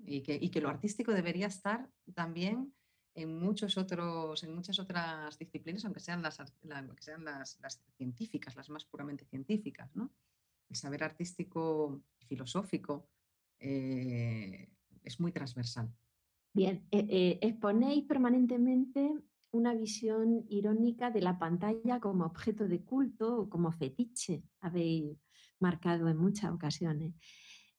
[0.06, 2.72] Y que, y que lo artístico debería estar también
[3.16, 7.58] en muchos otros, en muchas otras disciplinas, aunque sean las, aunque sean las,
[7.96, 10.12] científicas, las más puramente científicas, ¿no?
[10.68, 13.08] El saber artístico filosófico
[13.58, 14.68] eh,
[15.02, 15.90] es muy transversal.
[16.52, 19.14] Bien, eh, eh, exponéis permanentemente
[19.50, 25.16] una visión irónica de la pantalla como objeto de culto o como fetiche, habéis
[25.58, 27.14] marcado en muchas ocasiones.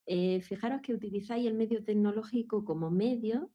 [0.08, 3.52] Eh, fijaros que utilizáis el medio tecnológico como medio,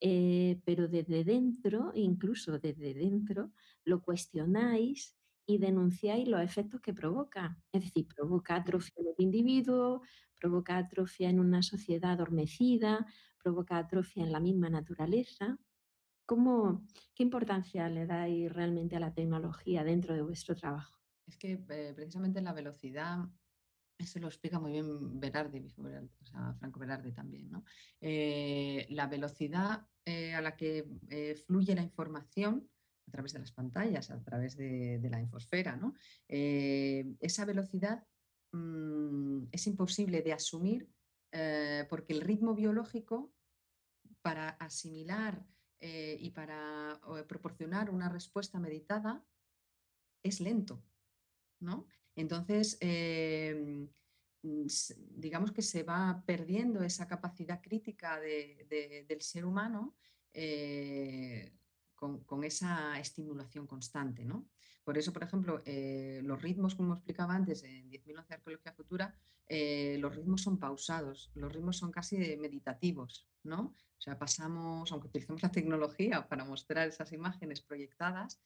[0.00, 3.52] eh, pero desde dentro, incluso desde dentro,
[3.84, 7.58] lo cuestionáis y denunciáis los efectos que provoca.
[7.72, 10.02] Es decir, provoca atrofia en el individuo,
[10.38, 13.04] provoca atrofia en una sociedad adormecida,
[13.42, 15.58] provoca atrofia en la misma naturaleza.
[16.26, 21.00] ¿Cómo, ¿Qué importancia le dais realmente a la tecnología dentro de vuestro trabajo?
[21.26, 23.18] Es que eh, precisamente la velocidad,
[23.98, 27.64] eso lo explica muy bien Berardi, o sea, Franco Berardi también, ¿no?
[28.00, 32.70] Eh, la velocidad eh, a la que eh, fluye la información
[33.06, 35.94] a través de las pantallas, a través de, de la infosfera, ¿no?
[36.28, 38.06] Esa velocidad
[38.52, 40.90] mmm, es imposible de asumir
[41.88, 43.34] porque el ritmo biológico
[44.22, 45.44] para asimilar
[45.80, 49.24] y para proporcionar una respuesta meditada
[50.22, 50.82] es lento.
[51.60, 51.86] ¿no?
[52.18, 53.88] Entonces, em,
[54.42, 54.66] mm,
[55.24, 59.96] digamos que se va perdiendo esa capacidad crítica del ser humano
[60.32, 61.52] eh,
[61.94, 64.24] con, esa estimulación constante.
[64.24, 64.48] ¿no?
[64.84, 69.14] Por eso, por ejemplo, eh, los ritmos, como explicaba antes en 10.011 Arqueología Futura,
[69.46, 73.28] eh, los ritmos son pausados, los ritmos son casi meditativos.
[73.44, 73.74] ¿no?
[73.96, 78.40] O sea, pasamos, aunque utilicemos la tecnología para mostrar esas imágenes proyectadas,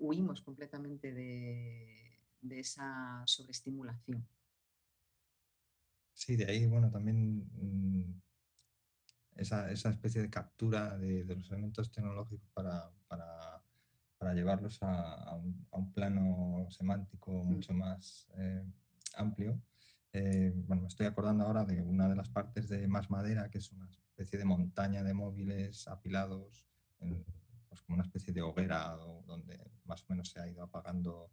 [0.00, 1.07] huimos completamente
[2.60, 4.26] esa sobreestimulación.
[6.14, 8.20] Sí, de ahí, bueno, también mm,
[9.36, 12.90] esa, especie de captura de, los elementos tecnológicos para,
[14.34, 17.46] llevarlos a, un, plano semántico mm.
[17.46, 18.64] mucho más eh,
[19.16, 19.60] amplio.
[20.12, 23.58] Eh, bueno, me estoy acordando ahora de una de las partes de Más Madera, que
[23.58, 26.66] es una especie de montaña de móviles apilados,
[27.68, 31.30] pues como una especie de hoguera donde más o menos se ha ido apagando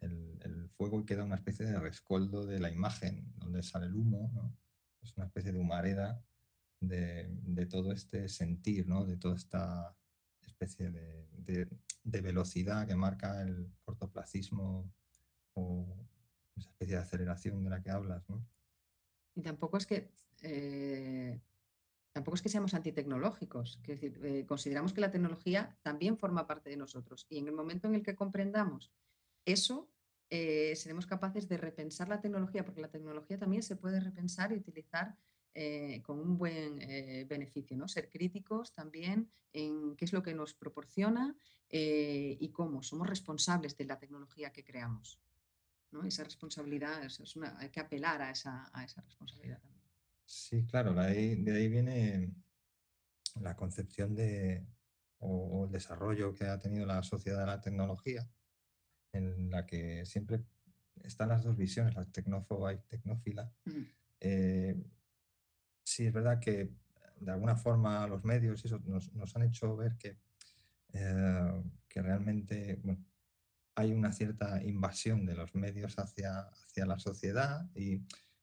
[0.00, 4.30] el, fuego y queda una especie de rescoldo de la imagen, donde sale el humo,
[5.02, 6.22] es una especie de humareda
[6.80, 9.96] de, todo este sentir, de toda esta
[10.42, 11.68] especie de,
[12.22, 14.92] velocidad que marca el cortoplacismo
[15.54, 16.06] o
[16.56, 18.24] esa especie de aceleración de la que hablas.
[19.34, 20.10] Y tampoco es que
[20.42, 21.40] eh,
[22.12, 26.70] tampoco es que seamos antitecnológicos, es decir, eh, consideramos que la tecnología también forma parte
[26.70, 27.26] de nosotros.
[27.28, 28.92] Y en el momento en el que comprendamos
[29.46, 29.90] eso,
[30.28, 34.56] eh, seremos capaces de repensar la tecnología, porque la tecnología también se puede repensar y
[34.56, 35.16] utilizar
[35.54, 37.88] eh, con un buen eh, beneficio, ¿no?
[37.88, 41.34] Ser críticos también en qué es lo que nos proporciona
[41.68, 45.18] y cómo somos responsables de la tecnología que creamos.
[45.90, 46.04] ¿no?
[46.04, 49.76] Esa responsabilidad, es una, hay que apelar a esa, a esa responsabilidad también.
[50.26, 52.34] Sí, claro, de ahí, viene
[53.40, 54.66] la concepción de,
[55.18, 58.28] o, el desarrollo que ha tenido la sociedad de la tecnología,
[59.16, 60.42] en la que siempre
[61.02, 63.50] están las dos visiones, la tecnófoba y tecnófila.
[64.20, 64.76] Eh,
[65.84, 66.70] sí, es verdad que
[67.20, 70.18] de alguna forma los medios eso nos, han hecho ver que,
[70.92, 72.80] eh, que realmente
[73.74, 78.02] hay una cierta invasión de los medios hacia, hacia la sociedad y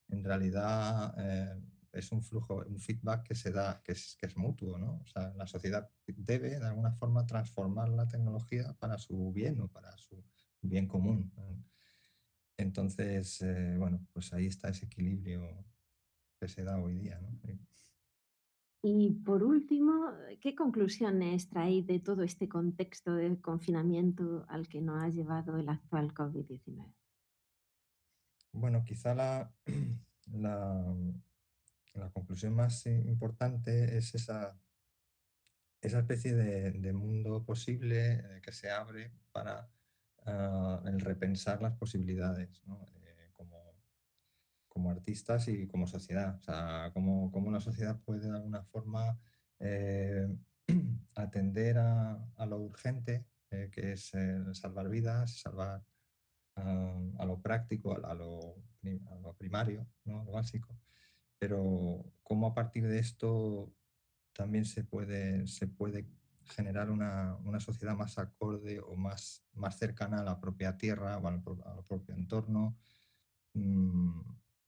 [0.09, 1.61] en realidad eh,
[1.91, 5.01] es un flujo, un feedback que se da, que es, que es mutuo, ¿no?
[5.03, 9.67] O sea, la sociedad debe de alguna forma transformar la tecnología para su bien o
[9.67, 10.23] para su
[10.63, 11.31] bien común.
[12.57, 15.65] Entonces, eh, bueno, pues ahí está ese equilibrio
[16.39, 17.19] que se da hoy día.
[18.81, 20.11] Y por último,
[20.41, 25.69] ¿qué conclusiones traéis de todo este contexto de confinamiento al que nos ha llevado el
[25.69, 26.93] actual COVID-19?
[28.51, 29.51] Bueno, quizá la,
[30.33, 30.93] la,
[32.11, 34.59] conclusión más importante es esa,
[35.81, 39.71] esa especie de mundo posible eh, que se abre para
[40.25, 43.75] Ah, el repensar las posibilidades eh, como,
[44.69, 46.37] como, artistas y como sociedad.
[46.37, 49.19] O sea, cómo, una sociedad puede de alguna forma
[49.59, 50.27] eh,
[51.15, 54.11] atender a, lo urgente, eh, que es
[54.53, 55.83] salvar vidas, salvar
[56.55, 58.63] ah, a lo práctico, a, lo,
[59.27, 60.23] a primario, ¿no?
[60.23, 60.79] lo básico.
[61.37, 63.73] Pero cómo a partir de esto
[64.31, 66.07] también se puede, se puede
[66.47, 71.41] generar una, sociedad más acorde o más, más cercana a la propia tierra o al,
[71.87, 72.77] propio entorno,
[73.53, 74.21] mm,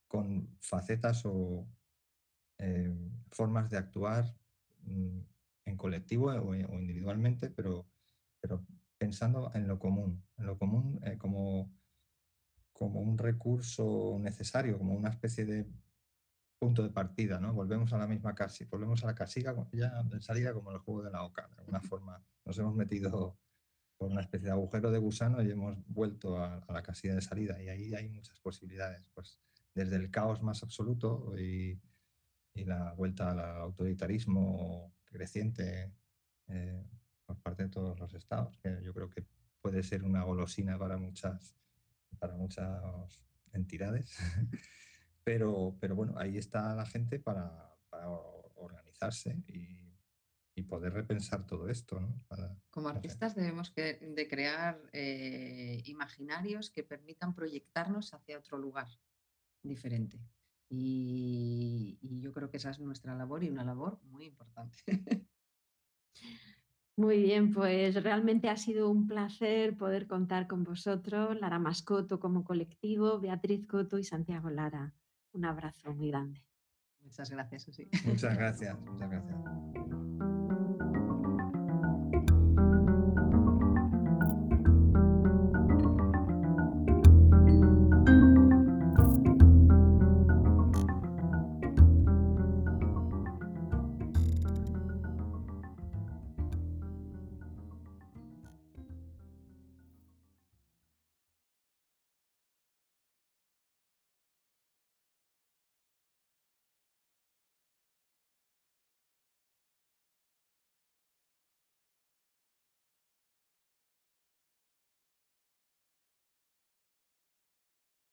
[0.07, 1.67] con facetas o
[2.57, 2.93] eh,
[3.31, 4.33] formas de actuar
[4.83, 5.19] mm,
[5.65, 7.85] en colectivo o, individualmente, pero,
[8.39, 8.65] pero
[8.97, 11.71] pensando en lo común, en lo común eh, como,
[12.71, 15.65] como un recurso necesario, como una especie de
[16.59, 17.53] punto de partida, ¿no?
[17.53, 21.03] Volvemos a la misma casi, volvemos a la casilla ya de salida como el juego
[21.03, 21.47] de la OCA.
[21.47, 23.37] De alguna forma nos hemos metido
[23.97, 27.61] por una especie de agujero de gusano y hemos vuelto a, la casilla de salida.
[27.61, 29.39] Y ahí hay muchas posibilidades, pues
[29.73, 31.79] desde el caos más absoluto y,
[32.55, 35.91] la vuelta al autoritarismo creciente
[36.47, 36.81] eh,
[37.25, 39.25] por parte de todos los estados, que yo creo que
[39.59, 41.53] puede ser una golosina para muchas,
[42.17, 44.17] para muchas entidades.
[45.25, 47.75] Pero, pero bueno, ahí está la gente para,
[48.55, 49.83] organizarse y,
[50.69, 51.99] poder repensar todo esto.
[52.71, 58.87] Como artistas debemos de crear eh, imaginarios que permitan proyectarnos hacia otro lugar
[59.61, 60.17] diferente.
[60.69, 64.77] Y, y, yo creo que esa es nuestra labor y una labor muy importante.
[66.97, 72.45] Muy bien, pues realmente ha sido un placer poder contar con vosotros, Lara Mascoto como
[72.45, 74.93] colectivo, Beatriz Coto y Santiago Lara.
[75.35, 76.41] Un abrazo muy grande.
[77.01, 77.89] Muchas gracias, Susi.
[78.05, 79.37] Muchas gracias, muchas gracias.